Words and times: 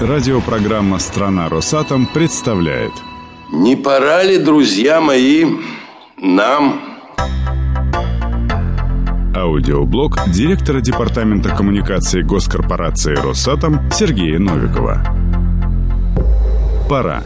Радиопрограмма 0.00 0.98
«Страна 0.98 1.50
Росатом» 1.50 2.06
представляет 2.06 2.92
Не 3.52 3.76
пора 3.76 4.22
ли, 4.22 4.38
друзья 4.38 4.98
мои, 4.98 5.44
нам... 6.16 6.80
Аудиоблог 9.36 10.16
директора 10.28 10.80
Департамента 10.80 11.50
коммуникации 11.50 12.22
госкорпорации 12.22 13.14
«Росатом» 13.14 13.90
Сергея 13.90 14.38
Новикова. 14.38 15.04
Пора. 16.88 17.22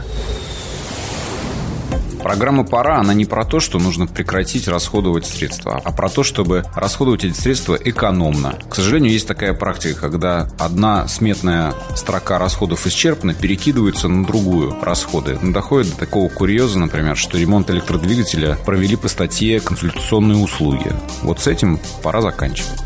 Программа 2.25 2.63
«Пора», 2.63 2.97
она 2.97 3.13
не 3.13 3.25
про 3.25 3.45
то, 3.45 3.59
что 3.59 3.77
нужно 3.77 4.07
прекратить 4.07 4.67
расходовать 4.67 5.27
средства, 5.27 5.79
а 5.83 5.91
про 5.91 6.09
то, 6.09 6.23
чтобы 6.23 6.65
расходовать 6.73 7.23
эти 7.23 7.37
средства 7.37 7.75
экономно. 7.75 8.57
К 8.67 8.73
сожалению, 8.73 9.11
есть 9.11 9.27
такая 9.27 9.53
практика, 9.53 10.01
когда 10.01 10.47
одна 10.57 11.07
сметная 11.07 11.75
строка 11.95 12.39
расходов 12.39 12.87
исчерпана, 12.87 13.35
перекидывается 13.35 14.07
на 14.07 14.25
другую 14.25 14.75
расходы. 14.81 15.37
Но 15.39 15.53
доходит 15.53 15.91
до 15.91 15.97
такого 15.97 16.27
курьеза, 16.27 16.79
например, 16.79 17.15
что 17.15 17.37
ремонт 17.37 17.69
электродвигателя 17.69 18.57
провели 18.65 18.95
по 18.95 19.07
статье 19.07 19.59
«Консультационные 19.59 20.43
услуги». 20.43 20.91
Вот 21.21 21.41
с 21.41 21.45
этим 21.45 21.79
пора 22.01 22.21
заканчивать. 22.21 22.81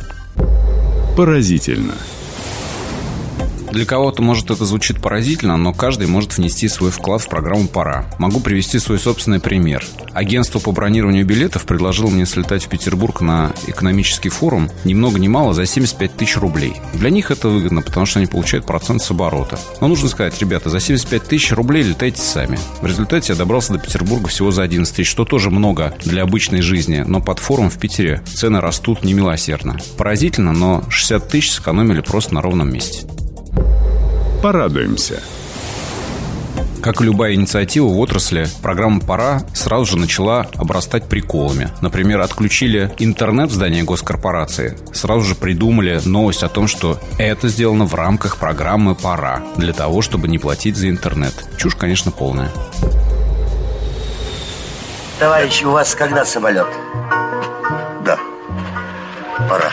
Поразительно. 1.15 1.93
Для 3.71 3.85
кого-то, 3.85 4.21
может, 4.21 4.49
это 4.49 4.65
звучит 4.65 4.99
поразительно, 4.99 5.55
но 5.55 5.73
каждый 5.73 6.07
может 6.07 6.37
внести 6.37 6.67
свой 6.67 6.89
вклад 6.89 7.21
в 7.21 7.29
программу 7.29 7.67
«Пора». 7.67 8.05
Могу 8.17 8.39
привести 8.39 8.79
свой 8.79 8.97
собственный 8.97 9.39
пример. 9.39 9.85
Агентство 10.13 10.59
по 10.59 10.71
бронированию 10.71 11.25
билетов 11.25 11.65
предложило 11.65 12.09
мне 12.09 12.25
слетать 12.25 12.65
в 12.65 12.69
Петербург 12.69 13.21
на 13.21 13.53
экономический 13.67 14.29
форум 14.29 14.69
ни 14.85 14.93
много 14.93 15.19
ни 15.19 15.27
мало 15.27 15.53
за 15.53 15.65
75 15.65 16.17
тысяч 16.17 16.37
рублей. 16.37 16.73
Для 16.93 17.11
них 17.11 17.29
это 17.29 17.47
выгодно, 17.47 17.81
потому 17.81 18.05
что 18.05 18.19
они 18.19 18.27
получают 18.27 18.65
процент 18.65 19.03
с 19.03 19.11
оборота. 19.11 19.59
Но 19.81 19.87
нужно 19.87 20.09
сказать, 20.09 20.39
ребята, 20.41 20.69
за 20.69 20.79
75 20.79 21.23
тысяч 21.23 21.51
рублей 21.51 21.83
летайте 21.83 22.21
сами. 22.21 22.57
В 22.81 22.85
результате 22.87 23.33
я 23.33 23.37
добрался 23.37 23.73
до 23.73 23.79
Петербурга 23.79 24.29
всего 24.29 24.49
за 24.49 24.63
11 24.63 24.95
тысяч, 24.95 25.09
что 25.09 25.25
тоже 25.25 25.51
много 25.51 25.93
для 26.03 26.23
обычной 26.23 26.61
жизни, 26.61 27.03
но 27.05 27.21
под 27.21 27.39
форум 27.39 27.69
в 27.69 27.77
Питере 27.77 28.23
цены 28.25 28.61
растут 28.61 29.03
немилосердно. 29.03 29.77
Поразительно, 29.97 30.53
но 30.53 30.83
60 30.89 31.27
тысяч 31.29 31.51
сэкономили 31.51 32.01
просто 32.01 32.33
на 32.33 32.41
ровном 32.41 32.73
месте. 32.73 33.05
Порадуемся. 34.41 35.21
Как 36.81 37.01
и 37.01 37.03
любая 37.03 37.33
инициатива 37.33 37.87
в 37.87 37.99
отрасли, 37.99 38.47
программа 38.61 39.01
«Пора» 39.01 39.41
сразу 39.53 39.83
же 39.83 39.97
начала 39.97 40.47
обрастать 40.55 41.09
приколами. 41.09 41.69
Например, 41.81 42.21
отключили 42.21 42.89
интернет 42.99 43.49
в 43.49 43.53
здании 43.53 43.81
госкорпорации. 43.81 44.77
Сразу 44.93 45.21
же 45.23 45.35
придумали 45.35 45.99
новость 46.05 46.43
о 46.43 46.47
том, 46.47 46.67
что 46.67 46.97
это 47.17 47.49
сделано 47.49 47.85
в 47.85 47.95
рамках 47.95 48.37
программы 48.37 48.95
«Пора» 48.95 49.43
для 49.57 49.73
того, 49.73 50.01
чтобы 50.01 50.29
не 50.29 50.39
платить 50.39 50.77
за 50.77 50.87
интернет. 50.87 51.33
Чушь, 51.57 51.75
конечно, 51.75 52.11
полная. 52.11 52.49
Товарищ, 55.19 55.63
у 55.63 55.71
вас 55.71 55.93
когда 55.95 56.23
самолет? 56.23 56.67
Да, 58.05 58.17
пора. 59.49 59.69